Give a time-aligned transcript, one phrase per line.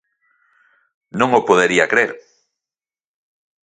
[1.19, 2.11] Non o podería crer.